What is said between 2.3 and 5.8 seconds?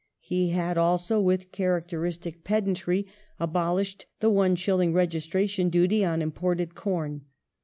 pedantry, abolished the one shilling registration